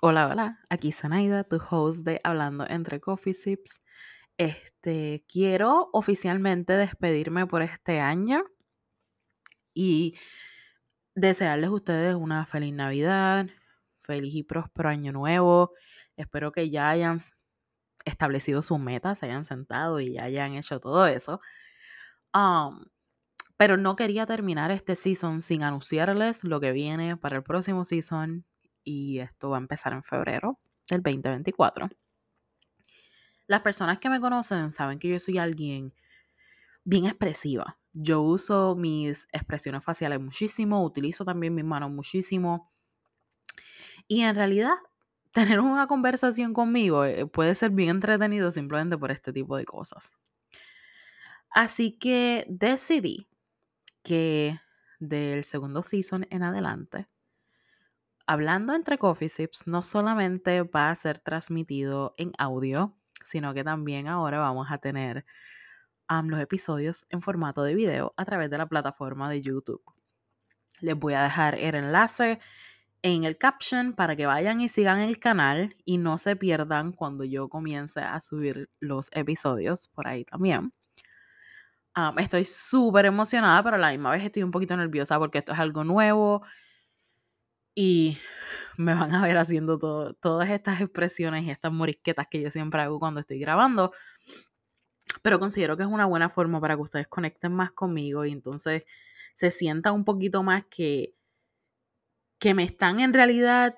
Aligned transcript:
Hola, 0.00 0.28
hola, 0.28 0.60
aquí 0.70 0.92
Sanaida, 0.92 1.42
tu 1.42 1.56
host 1.56 2.04
de 2.04 2.20
Hablando 2.22 2.64
entre 2.68 3.00
Coffee 3.00 3.34
Sips. 3.34 3.80
Este, 4.36 5.24
quiero 5.28 5.90
oficialmente 5.92 6.74
despedirme 6.74 7.48
por 7.48 7.62
este 7.62 7.98
año 7.98 8.44
y 9.74 10.16
desearles 11.16 11.70
a 11.70 11.72
ustedes 11.72 12.14
una 12.14 12.46
feliz 12.46 12.72
Navidad, 12.74 13.48
feliz 14.02 14.36
y 14.36 14.44
próspero 14.44 14.88
año 14.88 15.10
nuevo. 15.10 15.72
Espero 16.16 16.52
que 16.52 16.70
ya 16.70 16.90
hayan 16.90 17.18
establecido 18.04 18.62
sus 18.62 18.78
metas, 18.78 19.18
se 19.18 19.26
hayan 19.26 19.42
sentado 19.42 19.98
y 19.98 20.12
ya 20.12 20.24
hayan 20.24 20.54
hecho 20.54 20.78
todo 20.78 21.08
eso. 21.08 21.40
Um, 22.32 22.84
pero 23.56 23.76
no 23.76 23.96
quería 23.96 24.26
terminar 24.26 24.70
este 24.70 24.94
season 24.94 25.42
sin 25.42 25.64
anunciarles 25.64 26.44
lo 26.44 26.60
que 26.60 26.70
viene 26.70 27.16
para 27.16 27.38
el 27.38 27.42
próximo 27.42 27.84
season 27.84 28.44
y 28.88 29.20
esto 29.20 29.50
va 29.50 29.58
a 29.58 29.60
empezar 29.60 29.92
en 29.92 30.02
febrero 30.02 30.58
del 30.88 31.02
2024. 31.02 31.90
Las 33.46 33.60
personas 33.60 33.98
que 33.98 34.08
me 34.08 34.18
conocen 34.18 34.72
saben 34.72 34.98
que 34.98 35.08
yo 35.08 35.18
soy 35.18 35.36
alguien 35.36 35.92
bien 36.84 37.04
expresiva. 37.04 37.78
Yo 37.92 38.22
uso 38.22 38.76
mis 38.76 39.28
expresiones 39.30 39.84
faciales 39.84 40.20
muchísimo, 40.20 40.82
utilizo 40.82 41.26
también 41.26 41.54
mis 41.54 41.66
manos 41.66 41.90
muchísimo. 41.90 42.72
Y 44.06 44.22
en 44.22 44.34
realidad, 44.34 44.74
tener 45.32 45.60
una 45.60 45.86
conversación 45.86 46.54
conmigo 46.54 47.04
eh, 47.04 47.26
puede 47.26 47.54
ser 47.54 47.70
bien 47.70 47.90
entretenido 47.90 48.50
simplemente 48.50 48.96
por 48.96 49.10
este 49.10 49.34
tipo 49.34 49.58
de 49.58 49.66
cosas. 49.66 50.12
Así 51.50 51.98
que 51.98 52.46
decidí 52.48 53.28
que 54.02 54.58
del 54.98 55.44
segundo 55.44 55.82
season 55.82 56.26
en 56.30 56.42
adelante, 56.42 57.06
hablando 58.28 58.74
entre 58.74 58.98
Coffee 58.98 59.30
Sips, 59.30 59.66
no 59.66 59.82
solamente 59.82 60.62
va 60.62 60.90
a 60.90 60.94
ser 60.94 61.18
transmitido 61.18 62.14
en 62.18 62.32
audio, 62.36 62.94
sino 63.24 63.54
que 63.54 63.64
también 63.64 64.06
ahora 64.06 64.38
vamos 64.38 64.68
a 64.70 64.76
tener 64.76 65.24
los 66.24 66.38
episodios 66.38 67.06
en 67.08 67.22
formato 67.22 67.62
de 67.62 67.74
video 67.74 68.12
a 68.18 68.26
través 68.26 68.50
de 68.50 68.58
la 68.58 68.66
plataforma 68.66 69.30
de 69.30 69.40
YouTube. 69.40 69.82
Les 70.80 70.94
voy 70.94 71.14
a 71.14 71.22
dejar 71.22 71.54
el 71.54 71.74
enlace 71.74 72.38
en 73.00 73.24
el 73.24 73.38
caption 73.38 73.94
para 73.94 74.14
que 74.14 74.26
vayan 74.26 74.60
y 74.60 74.68
sigan 74.68 75.00
el 75.00 75.18
canal 75.18 75.74
y 75.86 75.96
no 75.96 76.18
se 76.18 76.36
pierdan 76.36 76.92
cuando 76.92 77.24
yo 77.24 77.48
comience 77.48 78.00
a 78.00 78.20
subir 78.20 78.68
los 78.78 79.08
episodios 79.12 79.88
por 79.88 80.06
ahí 80.06 80.26
también. 80.26 80.74
estoy 82.18 82.44
súper 82.44 83.06
emocionada, 83.06 83.62
pero 83.62 83.76
a 83.76 83.78
la 83.78 83.90
misma 83.90 84.10
vez 84.10 84.22
estoy 84.22 84.42
un 84.42 84.50
poquito 84.50 84.76
nerviosa 84.76 85.18
porque 85.18 85.38
esto 85.38 85.52
es 85.52 85.58
algo 85.58 85.82
nuevo 85.82 86.42
y 87.80 88.18
me 88.76 88.92
van 88.92 89.14
a 89.14 89.22
ver 89.22 89.38
haciendo 89.38 89.78
todas 89.78 90.50
estas 90.50 90.80
expresiones 90.80 91.44
y 91.44 91.50
estas 91.50 91.70
morisquetas 91.70 92.26
que 92.28 92.42
yo 92.42 92.50
siempre 92.50 92.82
hago 92.82 92.98
cuando 92.98 93.20
estoy 93.20 93.38
grabando. 93.38 93.92
Pero 95.22 95.38
considero 95.38 95.76
que 95.76 95.84
es 95.84 95.88
una 95.88 96.04
buena 96.04 96.28
forma 96.28 96.60
para 96.60 96.74
que 96.74 96.82
ustedes 96.82 97.06
conecten 97.06 97.52
más 97.52 97.70
conmigo 97.70 98.24
y 98.24 98.32
entonces 98.32 98.82
se 99.36 99.52
sientan 99.52 99.94
un 99.94 100.04
poquito 100.04 100.42
más 100.42 100.64
que, 100.68 101.14
que 102.40 102.52
me 102.52 102.64
están 102.64 102.98
en 102.98 103.14
realidad 103.14 103.76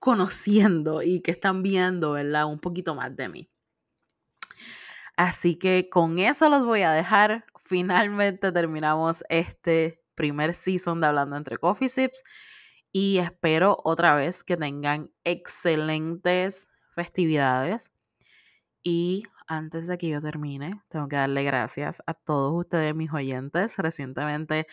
conociendo 0.00 1.02
y 1.02 1.20
que 1.20 1.30
están 1.30 1.62
viendo, 1.62 2.10
¿verdad? 2.12 2.46
Un 2.46 2.58
poquito 2.58 2.96
más 2.96 3.14
de 3.14 3.28
mí. 3.28 3.50
Así 5.16 5.56
que 5.56 5.88
con 5.88 6.18
eso 6.18 6.48
los 6.48 6.66
voy 6.66 6.82
a 6.82 6.90
dejar. 6.90 7.44
Finalmente 7.64 8.50
terminamos 8.50 9.22
este 9.28 10.02
primer 10.16 10.52
season 10.52 11.00
de 11.00 11.06
Hablando 11.06 11.36
entre 11.36 11.58
Coffee 11.58 11.88
Sips 11.88 12.24
y 12.92 13.18
espero 13.18 13.78
otra 13.84 14.14
vez 14.14 14.44
que 14.44 14.56
tengan 14.56 15.10
excelentes 15.24 16.68
festividades. 16.94 17.90
Y 18.82 19.24
antes 19.46 19.86
de 19.86 19.98
que 19.98 20.08
yo 20.08 20.20
termine, 20.20 20.82
tengo 20.88 21.08
que 21.08 21.16
darle 21.16 21.44
gracias 21.44 22.02
a 22.06 22.14
todos 22.14 22.52
ustedes, 22.54 22.94
mis 22.94 23.12
oyentes. 23.12 23.76
Recientemente 23.78 24.66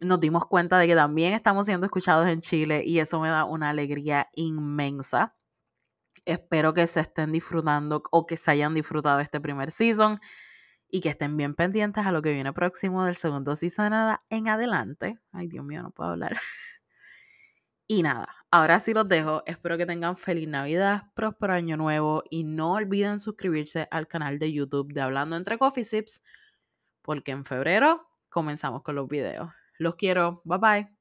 nos 0.00 0.20
dimos 0.20 0.46
cuenta 0.46 0.78
de 0.78 0.86
que 0.86 0.94
también 0.94 1.32
estamos 1.32 1.66
siendo 1.66 1.86
escuchados 1.86 2.26
en 2.28 2.40
Chile 2.40 2.82
y 2.84 3.00
eso 3.00 3.20
me 3.20 3.28
da 3.28 3.44
una 3.44 3.70
alegría 3.70 4.28
inmensa. 4.34 5.34
Espero 6.24 6.74
que 6.74 6.86
se 6.86 7.00
estén 7.00 7.32
disfrutando 7.32 8.02
o 8.10 8.26
que 8.26 8.36
se 8.36 8.50
hayan 8.50 8.74
disfrutado 8.74 9.20
este 9.20 9.40
primer 9.40 9.70
season 9.70 10.18
y 10.90 11.00
que 11.00 11.10
estén 11.10 11.36
bien 11.36 11.54
pendientes 11.54 12.06
a 12.06 12.12
lo 12.12 12.22
que 12.22 12.32
viene 12.32 12.52
próximo 12.52 13.04
del 13.04 13.16
segundo 13.16 13.56
season 13.56 13.92
en 14.30 14.48
adelante. 14.48 15.18
Ay, 15.32 15.48
Dios 15.48 15.64
mío, 15.64 15.82
no 15.82 15.90
puedo 15.90 16.10
hablar. 16.10 16.36
Y 17.90 18.02
nada, 18.02 18.28
ahora 18.50 18.78
sí 18.80 18.92
los 18.92 19.08
dejo. 19.08 19.42
Espero 19.46 19.78
que 19.78 19.86
tengan 19.86 20.16
feliz 20.18 20.46
Navidad, 20.46 21.04
próspero 21.14 21.54
año 21.54 21.78
nuevo 21.78 22.22
y 22.30 22.44
no 22.44 22.74
olviden 22.74 23.18
suscribirse 23.18 23.88
al 23.90 24.06
canal 24.06 24.38
de 24.38 24.52
YouTube 24.52 24.92
de 24.92 25.00
Hablando 25.00 25.36
entre 25.36 25.56
Coffee 25.56 25.84
Sips 25.84 26.22
porque 27.08 27.30
en 27.30 27.46
febrero 27.46 28.06
comenzamos 28.28 28.82
con 28.82 28.94
los 28.94 29.08
videos. 29.08 29.50
Los 29.78 29.94
quiero. 29.94 30.42
Bye 30.44 30.58
bye. 30.58 30.97